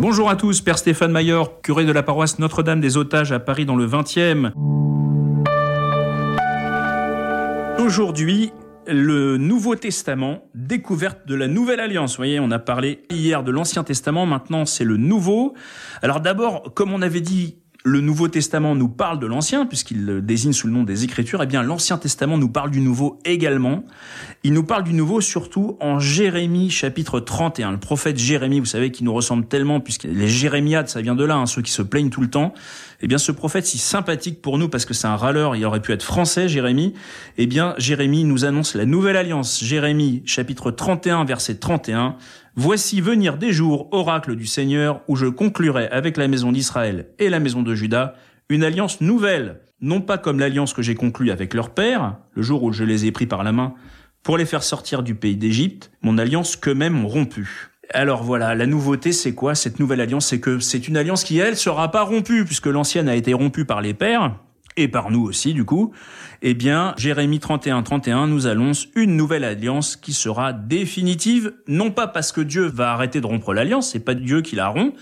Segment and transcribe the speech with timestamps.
[0.00, 3.66] Bonjour à tous, Père Stéphane Mayor, curé de la paroisse Notre-Dame des Otages à Paris
[3.66, 4.52] dans le 20e.
[7.80, 8.52] Aujourd'hui,
[8.86, 12.12] le Nouveau Testament, découverte de la Nouvelle Alliance.
[12.12, 15.54] Vous voyez, on a parlé hier de l'Ancien Testament, maintenant c'est le Nouveau.
[16.00, 17.58] Alors d'abord, comme on avait dit
[17.88, 21.46] le Nouveau Testament nous parle de l'Ancien, puisqu'il désigne sous le nom des Écritures, eh
[21.46, 23.84] bien l'Ancien Testament nous parle du Nouveau également.
[24.44, 27.72] Il nous parle du Nouveau surtout en Jérémie chapitre 31.
[27.72, 31.24] Le prophète Jérémie, vous savez, qui nous ressemble tellement, puisque les Jérémiades, ça vient de
[31.24, 32.52] là, hein, ceux qui se plaignent tout le temps.
[33.00, 35.80] Eh bien ce prophète, si sympathique pour nous, parce que c'est un râleur, il aurait
[35.80, 36.94] pu être français, Jérémie,
[37.36, 39.62] eh bien Jérémie nous annonce la Nouvelle Alliance.
[39.62, 42.16] Jérémie chapitre 31, verset 31.
[42.56, 47.28] Voici venir des jours, oracle du Seigneur, où je conclurai avec la maison d'Israël et
[47.28, 48.14] la maison de Juda
[48.48, 52.62] une alliance nouvelle, non pas comme l'alliance que j'ai conclue avec leur père, le jour
[52.62, 53.74] où je les ai pris par la main,
[54.22, 57.70] pour les faire sortir du pays d'Égypte, mon alliance qu'eux-mêmes ont rompue.
[57.94, 60.26] Alors voilà, la nouveauté c'est quoi cette nouvelle alliance?
[60.26, 63.64] C'est que c'est une alliance qui, elle, sera pas rompue, puisque l'ancienne a été rompue
[63.64, 64.34] par les pères,
[64.76, 65.92] et par nous aussi du coup,
[66.42, 72.06] eh bien, Jérémie 31, 31 nous annonce une nouvelle alliance qui sera définitive, non pas
[72.06, 74.94] parce que Dieu va arrêter de rompre l'alliance, c'est pas Dieu qui la rompt,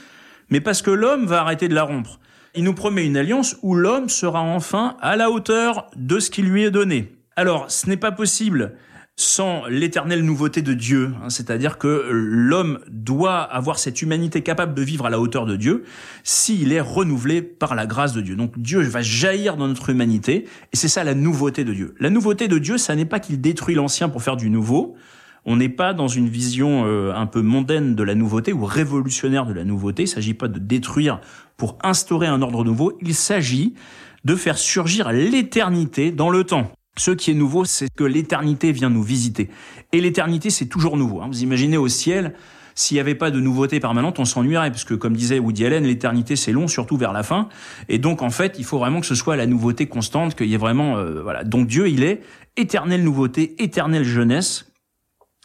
[0.49, 2.21] mais parce que l'homme va arrêter de la rompre.
[2.55, 6.41] Il nous promet une alliance où l'homme sera enfin à la hauteur de ce qui
[6.41, 7.13] lui est donné.
[7.37, 8.77] Alors, ce n'est pas possible
[9.19, 11.15] sans l'éternelle nouveauté de Dieu.
[11.23, 15.57] Hein, c'est-à-dire que l'homme doit avoir cette humanité capable de vivre à la hauteur de
[15.57, 15.85] Dieu
[16.23, 18.37] s'il est renouvelé par la grâce de Dieu.
[18.37, 21.95] Donc Dieu va jaillir dans notre humanité et c'est ça la nouveauté de Dieu.
[21.99, 24.97] La nouveauté de Dieu, ça n'est pas qu'il détruit l'ancien pour faire du nouveau.
[25.47, 29.47] On n'est pas dans une vision euh, un peu mondaine de la nouveauté ou révolutionnaire
[29.47, 30.03] de la nouveauté.
[30.03, 31.21] Il ne s'agit pas de détruire
[31.57, 32.99] pour instaurer un ordre nouveau.
[33.01, 33.73] Il s'agit
[34.25, 36.71] de faire surgir l'éternité dans le temps.
[36.99, 39.51] Ce qui est nouveau, c'est que l'éternité vient nous visiter.
[39.93, 41.21] Et l'éternité, c'est toujours nouveau.
[41.21, 41.29] Hein.
[41.29, 42.33] Vous imaginez au ciel,
[42.75, 46.37] s'il n'y avait pas de nouveauté permanente, on s'ennuierait, puisque comme disait Woody Allen, l'éternité
[46.37, 47.49] c'est long, surtout vers la fin.
[47.89, 50.55] Et donc en fait, il faut vraiment que ce soit la nouveauté constante, qu'il y
[50.55, 51.45] ait vraiment, euh, voilà.
[51.45, 52.23] Donc Dieu, il est
[52.57, 54.73] éternelle nouveauté, éternelle jeunesse.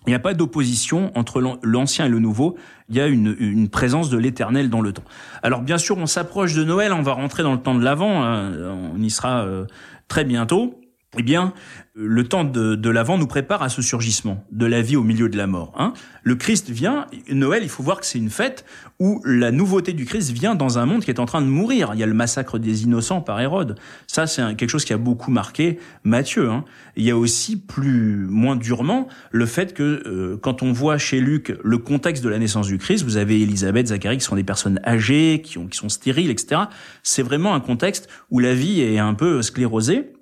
[0.07, 2.57] Il n'y a pas d'opposition entre l'ancien et le nouveau.
[2.89, 5.03] Il y a une, une présence de l'éternel dans le temps.
[5.43, 8.23] Alors bien sûr, on s'approche de Noël, on va rentrer dans le temps de l'Avent,
[8.23, 8.51] hein.
[8.93, 9.65] on y sera euh,
[10.07, 10.80] très bientôt
[11.17, 11.53] eh bien,
[11.93, 15.27] le temps de, de l'Avent nous prépare à ce surgissement de la vie au milieu
[15.27, 15.73] de la mort.
[15.77, 15.91] Hein.
[16.23, 18.63] Le Christ vient, Noël, il faut voir que c'est une fête
[18.97, 21.91] où la nouveauté du Christ vient dans un monde qui est en train de mourir.
[21.93, 23.77] Il y a le massacre des innocents par Hérode.
[24.07, 26.49] Ça, c'est quelque chose qui a beaucoup marqué Matthieu.
[26.49, 26.63] Hein.
[26.95, 31.19] Il y a aussi plus, moins durement, le fait que euh, quand on voit chez
[31.19, 34.45] Luc le contexte de la naissance du Christ, vous avez Élisabeth, Zacharie qui sont des
[34.45, 36.61] personnes âgées, qui, ont, qui sont stériles, etc.
[37.03, 40.13] C'est vraiment un contexte où la vie est un peu sclérosée.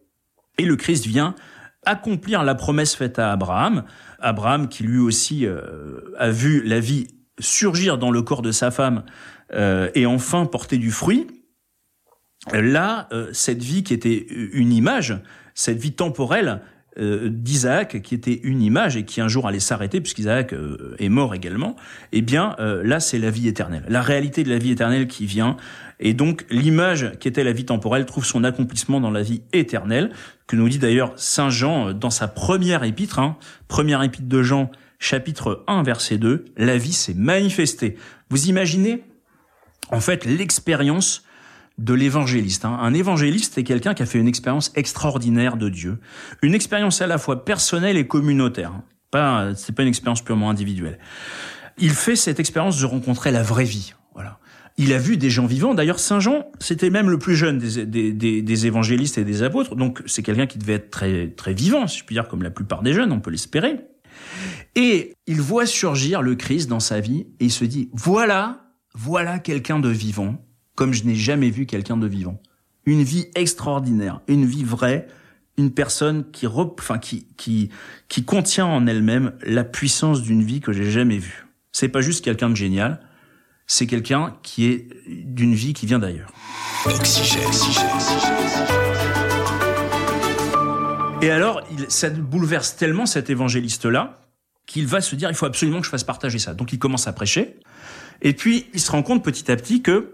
[0.59, 1.36] Et le Christ vient
[1.86, 3.86] accomplir la promesse faite à Abraham.
[4.20, 7.08] Abraham qui lui aussi euh, a vu la vie
[7.40, 9.06] surgir dans le corps de sa femme
[9.53, 11.28] euh, et enfin porter du fruit.
[12.52, 15.18] Là, euh, cette vie qui était une image,
[15.56, 16.62] cette vie temporelle
[16.98, 20.54] d'Isaac, qui était une image et qui un jour allait s'arrêter puisqu'Isaac
[20.98, 21.76] est mort également,
[22.12, 23.84] eh bien là, c'est la vie éternelle.
[23.88, 25.56] La réalité de la vie éternelle qui vient
[26.00, 30.12] et donc l'image qui était la vie temporelle trouve son accomplissement dans la vie éternelle,
[30.48, 34.42] que nous dit d'ailleurs Saint Jean euh, dans sa première épître, hein, première épître de
[34.42, 37.98] Jean, chapitre 1, verset 2, la vie s'est manifestée.
[38.30, 39.04] Vous imaginez
[39.92, 41.24] en fait l'expérience
[41.79, 42.66] de l'évangéliste.
[42.66, 42.78] Hein.
[42.81, 46.00] Un évangéliste, c'est quelqu'un qui a fait une expérience extraordinaire de Dieu,
[46.41, 48.72] une expérience à la fois personnelle et communautaire.
[48.72, 48.84] Hein.
[49.12, 51.00] Pas, c'est pas une expérience purement individuelle.
[51.78, 53.94] Il fait cette expérience de rencontrer la vraie vie.
[54.13, 54.40] Voilà
[54.79, 55.73] il a vu des gens vivants.
[55.73, 59.75] D'ailleurs, Saint Jean, c'était même le plus jeune des, des, des, évangélistes et des apôtres.
[59.75, 62.50] Donc, c'est quelqu'un qui devait être très, très vivant, si je puis dire, comme la
[62.50, 63.75] plupart des jeunes, on peut l'espérer.
[64.75, 69.40] Et il voit surgir le Christ dans sa vie et il se dit, voilà, voilà
[69.40, 70.49] quelqu'un de vivant,
[70.79, 72.41] comme je n'ai jamais vu quelqu'un de vivant.
[72.85, 75.07] Une vie extraordinaire, une vie vraie,
[75.57, 77.69] une personne qui, enfin, qui, qui,
[78.07, 81.47] qui contient en elle-même la puissance d'une vie que j'ai jamais vue.
[81.73, 83.01] C'est pas juste quelqu'un de génial,
[83.67, 86.31] c'est quelqu'un qui est d'une vie qui vient d'ailleurs.
[91.22, 94.22] Et alors, il, ça bouleverse tellement cet évangéliste-là
[94.66, 96.53] qu'il va se dire, il faut absolument que je fasse partager ça.
[96.53, 97.58] Donc il commence à prêcher.
[98.22, 100.14] Et puis, il se rend compte petit à petit que,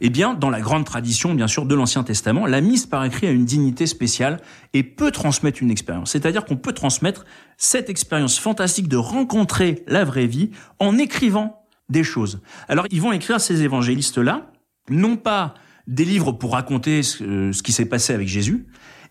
[0.00, 3.26] eh bien, dans la grande tradition, bien sûr, de l'Ancien Testament, la mise par écrit
[3.26, 4.40] a une dignité spéciale
[4.74, 6.10] et peut transmettre une expérience.
[6.10, 7.24] C'est-à-dire qu'on peut transmettre
[7.56, 12.40] cette expérience fantastique de rencontrer la vraie vie en écrivant des choses.
[12.68, 14.50] Alors ils vont écrire ces évangélistes-là,
[14.88, 15.54] non pas
[15.86, 18.66] des livres pour raconter ce, qui s'est passé avec Jésus,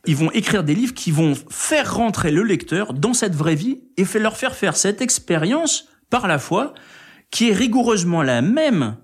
[0.08, 3.84] ils vont écrire des livres qui vont faire rentrer le lecteur dans cette vraie vie
[3.98, 6.74] et leur faire faire cette expérience par la foi
[7.30, 8.98] qui est rigoureusement la même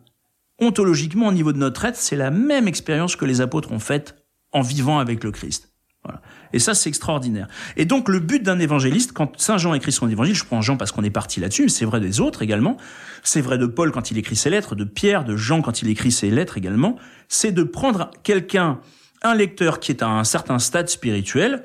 [0.59, 4.15] ontologiquement, au niveau de notre être, c'est la même expérience que les apôtres ont faite
[4.51, 5.71] en vivant avec le Christ.
[6.03, 6.21] Voilà.
[6.53, 7.47] Et ça, c'est extraordinaire.
[7.75, 10.77] Et donc, le but d'un évangéliste, quand Saint Jean écrit son évangile, je prends Jean
[10.77, 12.77] parce qu'on est parti là-dessus, mais c'est vrai des autres également,
[13.23, 15.89] c'est vrai de Paul quand il écrit ses lettres, de Pierre, de Jean quand il
[15.89, 18.79] écrit ses lettres également, c'est de prendre quelqu'un,
[19.21, 21.63] un lecteur qui est à un certain stade spirituel,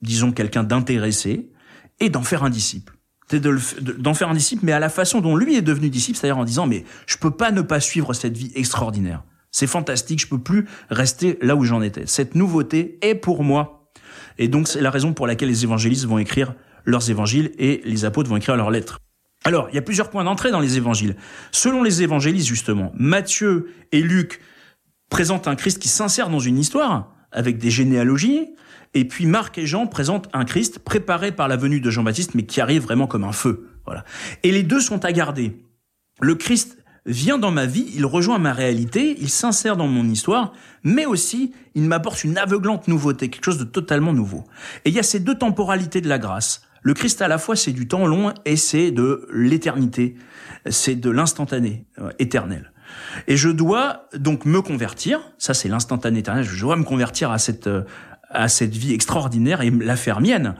[0.00, 1.50] disons quelqu'un d'intéressé,
[2.00, 2.93] et d'en faire un disciple.
[3.28, 6.38] C'est d'en faire un disciple, mais à la façon dont lui est devenu disciple, c'est-à-dire
[6.38, 9.22] en disant, mais je peux pas ne pas suivre cette vie extraordinaire.
[9.50, 12.06] C'est fantastique, je peux plus rester là où j'en étais.
[12.06, 13.90] Cette nouveauté est pour moi.
[14.36, 16.54] Et donc, c'est la raison pour laquelle les évangélistes vont écrire
[16.84, 18.98] leurs évangiles et les apôtres vont écrire leurs lettres.
[19.44, 21.16] Alors, il y a plusieurs points d'entrée dans les évangiles.
[21.52, 24.40] Selon les évangélistes, justement, Matthieu et Luc
[25.10, 28.48] présentent un Christ qui s'insère dans une histoire, avec des généalogies,
[28.94, 32.44] et puis Marc et Jean présentent un Christ préparé par la venue de Jean-Baptiste, mais
[32.44, 33.68] qui arrive vraiment comme un feu.
[33.84, 34.04] Voilà.
[34.42, 35.60] Et les deux sont à garder.
[36.20, 40.52] Le Christ vient dans ma vie, il rejoint ma réalité, il s'insère dans mon histoire,
[40.82, 44.44] mais aussi il m'apporte une aveuglante nouveauté, quelque chose de totalement nouveau.
[44.84, 46.62] Et il y a ces deux temporalités de la grâce.
[46.82, 50.16] Le Christ à la fois c'est du temps long et c'est de l'éternité,
[50.70, 52.72] c'est de l'instantané, euh, éternel.
[53.26, 57.38] Et je dois donc me convertir, ça c'est l'instantané éternel, je dois me convertir à
[57.38, 57.82] cette euh,
[58.34, 60.54] à cette vie extraordinaire et la faire mienne.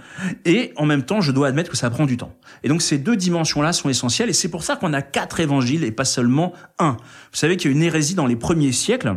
[0.45, 2.35] Et en même temps, je dois admettre que ça prend du temps.
[2.63, 5.85] Et donc ces deux dimensions-là sont essentielles et c'est pour ça qu'on a quatre évangiles
[5.85, 6.93] et pas seulement un.
[6.93, 9.17] Vous savez qu'il y a une hérésie dans les premiers siècles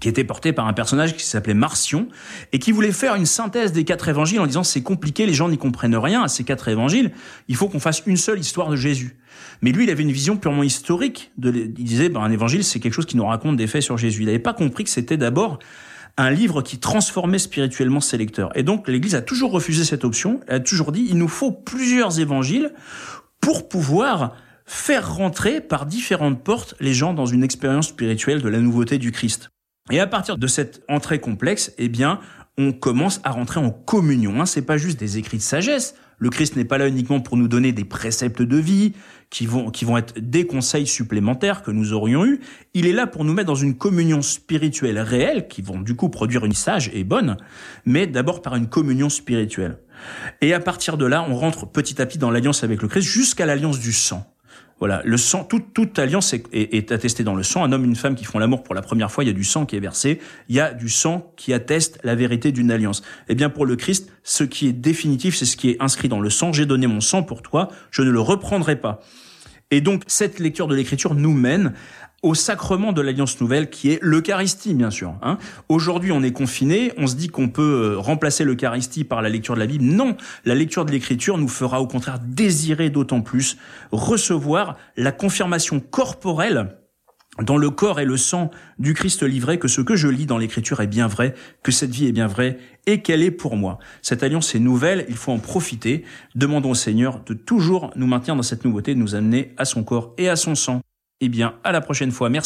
[0.00, 2.08] qui était portée par un personnage qui s'appelait Marcion
[2.52, 5.48] et qui voulait faire une synthèse des quatre évangiles en disant c'est compliqué, les gens
[5.48, 7.12] n'y comprennent rien à ces quatre évangiles,
[7.48, 9.16] il faut qu'on fasse une seule histoire de Jésus.
[9.62, 11.32] Mais lui, il avait une vision purement historique.
[11.38, 13.96] De, il disait, ben, un évangile, c'est quelque chose qui nous raconte des faits sur
[13.96, 14.22] Jésus.
[14.22, 15.58] Il n'avait pas compris que c'était d'abord
[16.16, 18.56] un livre qui transformait spirituellement ses lecteurs.
[18.56, 21.52] Et donc l'Église a toujours refusé cette option, elle a toujours dit il nous faut
[21.52, 22.72] plusieurs évangiles
[23.40, 24.34] pour pouvoir
[24.64, 29.12] faire rentrer par différentes portes les gens dans une expérience spirituelle de la nouveauté du
[29.12, 29.50] Christ.
[29.90, 32.18] Et à partir de cette entrée complexe, eh bien,
[32.58, 34.40] on commence à rentrer en communion.
[34.40, 34.46] Hein.
[34.46, 35.94] C'est pas juste des écrits de sagesse.
[36.18, 38.92] Le Christ n'est pas là uniquement pour nous donner des préceptes de vie,
[39.30, 42.40] qui vont, qui vont être des conseils supplémentaires que nous aurions eus.
[42.74, 46.08] Il est là pour nous mettre dans une communion spirituelle réelle, qui vont du coup
[46.08, 47.36] produire une sage et bonne,
[47.84, 49.78] mais d'abord par une communion spirituelle.
[50.40, 53.08] Et à partir de là, on rentre petit à petit dans l'alliance avec le Christ
[53.08, 54.35] jusqu'à l'alliance du sang.
[54.78, 57.64] Voilà, le sang, toute, alliance est, est, attestée dans le sang.
[57.64, 59.44] Un homme, une femme qui font l'amour pour la première fois, il y a du
[59.44, 60.20] sang qui est versé.
[60.50, 63.02] Il y a du sang qui atteste la vérité d'une alliance.
[63.28, 66.20] Eh bien, pour le Christ, ce qui est définitif, c'est ce qui est inscrit dans
[66.20, 66.52] le sang.
[66.52, 69.00] J'ai donné mon sang pour toi, je ne le reprendrai pas.
[69.70, 71.72] Et donc, cette lecture de l'Écriture nous mène
[72.22, 75.14] au sacrement de l'Alliance nouvelle qui est l'Eucharistie, bien sûr.
[75.22, 75.38] Hein.
[75.68, 79.54] Aujourd'hui, on est confiné, on se dit qu'on peut euh, remplacer l'Eucharistie par la lecture
[79.54, 79.84] de la Bible.
[79.84, 83.56] Non, la lecture de l'Écriture nous fera au contraire désirer d'autant plus
[83.92, 86.76] recevoir la confirmation corporelle
[87.42, 90.38] dans le corps et le sang du Christ livré que ce que je lis dans
[90.38, 93.78] l'Écriture est bien vrai, que cette vie est bien vraie et qu'elle est pour moi.
[94.02, 96.04] Cette alliance est nouvelle, il faut en profiter.
[96.34, 99.84] Demandons au Seigneur de toujours nous maintenir dans cette nouveauté, de nous amener à son
[99.84, 100.80] corps et à son sang.
[101.20, 102.28] Eh bien, à la prochaine fois.
[102.28, 102.44] Merci.